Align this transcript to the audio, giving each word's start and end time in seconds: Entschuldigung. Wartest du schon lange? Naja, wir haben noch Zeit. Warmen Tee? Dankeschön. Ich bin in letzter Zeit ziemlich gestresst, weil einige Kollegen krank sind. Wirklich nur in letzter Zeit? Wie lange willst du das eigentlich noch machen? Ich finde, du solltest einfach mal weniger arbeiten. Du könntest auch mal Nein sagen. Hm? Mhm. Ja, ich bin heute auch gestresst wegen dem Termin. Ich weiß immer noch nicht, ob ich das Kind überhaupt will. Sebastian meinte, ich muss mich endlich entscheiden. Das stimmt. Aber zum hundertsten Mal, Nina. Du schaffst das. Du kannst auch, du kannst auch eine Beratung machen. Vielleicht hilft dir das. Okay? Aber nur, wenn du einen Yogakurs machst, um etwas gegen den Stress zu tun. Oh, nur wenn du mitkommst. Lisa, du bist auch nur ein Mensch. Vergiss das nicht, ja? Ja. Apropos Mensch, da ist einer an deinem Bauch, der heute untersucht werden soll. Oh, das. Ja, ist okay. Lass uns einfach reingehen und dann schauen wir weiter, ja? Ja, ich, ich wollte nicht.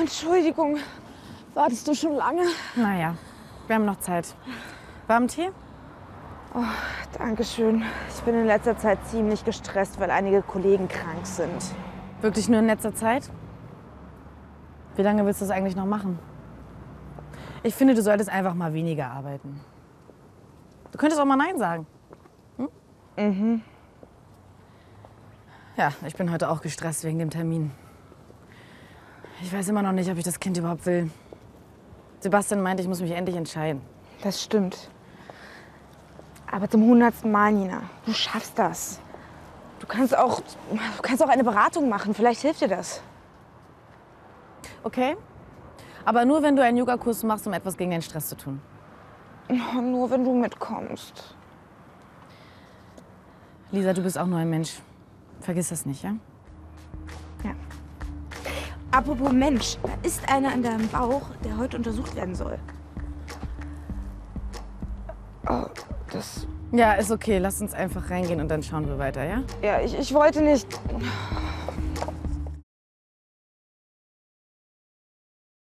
Entschuldigung. 0.00 0.78
Wartest 1.54 1.88
du 1.88 1.94
schon 1.94 2.14
lange? 2.14 2.42
Naja, 2.76 3.16
wir 3.66 3.76
haben 3.76 3.84
noch 3.84 3.98
Zeit. 4.00 4.34
Warmen 5.06 5.28
Tee? 5.28 5.50
Dankeschön. 7.18 7.82
Ich 8.08 8.22
bin 8.22 8.34
in 8.34 8.46
letzter 8.46 8.76
Zeit 8.76 8.98
ziemlich 9.06 9.44
gestresst, 9.44 10.00
weil 10.00 10.10
einige 10.10 10.42
Kollegen 10.42 10.88
krank 10.88 11.26
sind. 11.26 11.74
Wirklich 12.20 12.48
nur 12.48 12.58
in 12.60 12.66
letzter 12.66 12.94
Zeit? 12.94 13.30
Wie 14.96 15.02
lange 15.02 15.24
willst 15.24 15.40
du 15.40 15.46
das 15.46 15.54
eigentlich 15.54 15.76
noch 15.76 15.86
machen? 15.86 16.18
Ich 17.62 17.74
finde, 17.74 17.94
du 17.94 18.02
solltest 18.02 18.30
einfach 18.30 18.54
mal 18.54 18.72
weniger 18.72 19.10
arbeiten. 19.10 19.60
Du 20.92 20.98
könntest 20.98 21.20
auch 21.20 21.26
mal 21.26 21.36
Nein 21.36 21.58
sagen. 21.58 21.86
Hm? 22.56 22.68
Mhm. 23.16 23.62
Ja, 25.76 25.92
ich 26.06 26.14
bin 26.16 26.32
heute 26.32 26.50
auch 26.50 26.62
gestresst 26.62 27.04
wegen 27.04 27.18
dem 27.18 27.30
Termin. 27.30 27.70
Ich 29.42 29.52
weiß 29.52 29.68
immer 29.68 29.82
noch 29.82 29.92
nicht, 29.92 30.10
ob 30.10 30.18
ich 30.18 30.24
das 30.24 30.38
Kind 30.38 30.56
überhaupt 30.56 30.84
will. 30.86 31.10
Sebastian 32.20 32.60
meinte, 32.62 32.82
ich 32.82 32.88
muss 32.88 33.00
mich 33.00 33.12
endlich 33.12 33.36
entscheiden. 33.36 33.80
Das 34.22 34.42
stimmt. 34.42 34.90
Aber 36.50 36.68
zum 36.68 36.82
hundertsten 36.82 37.32
Mal, 37.32 37.52
Nina. 37.52 37.82
Du 38.04 38.12
schaffst 38.12 38.58
das. 38.58 39.00
Du 39.78 39.86
kannst 39.86 40.16
auch, 40.16 40.40
du 40.40 41.02
kannst 41.02 41.22
auch 41.22 41.28
eine 41.28 41.44
Beratung 41.44 41.88
machen. 41.88 42.12
Vielleicht 42.12 42.42
hilft 42.42 42.60
dir 42.60 42.68
das. 42.68 43.00
Okay? 44.82 45.16
Aber 46.04 46.24
nur, 46.24 46.42
wenn 46.42 46.56
du 46.56 46.62
einen 46.62 46.76
Yogakurs 46.76 47.22
machst, 47.22 47.46
um 47.46 47.52
etwas 47.54 47.76
gegen 47.76 47.90
den 47.90 48.02
Stress 48.02 48.28
zu 48.28 48.36
tun. 48.36 48.60
Oh, 49.48 49.80
nur 49.80 50.10
wenn 50.10 50.22
du 50.22 50.34
mitkommst. 50.34 51.34
Lisa, 53.70 53.92
du 53.92 54.02
bist 54.02 54.18
auch 54.18 54.26
nur 54.26 54.38
ein 54.38 54.50
Mensch. 54.50 54.80
Vergiss 55.40 55.70
das 55.70 55.86
nicht, 55.86 56.02
ja? 56.02 56.10
Ja. 56.10 56.29
Apropos 59.00 59.32
Mensch, 59.32 59.78
da 59.82 59.88
ist 60.02 60.30
einer 60.30 60.52
an 60.52 60.62
deinem 60.62 60.86
Bauch, 60.88 61.22
der 61.42 61.56
heute 61.56 61.78
untersucht 61.78 62.14
werden 62.16 62.34
soll. 62.34 62.58
Oh, 65.48 65.64
das. 66.12 66.46
Ja, 66.70 66.92
ist 66.92 67.10
okay. 67.10 67.38
Lass 67.38 67.62
uns 67.62 67.72
einfach 67.72 68.10
reingehen 68.10 68.42
und 68.42 68.48
dann 68.48 68.62
schauen 68.62 68.86
wir 68.86 68.98
weiter, 68.98 69.24
ja? 69.24 69.42
Ja, 69.62 69.80
ich, 69.80 69.98
ich 69.98 70.12
wollte 70.12 70.42
nicht. 70.42 70.66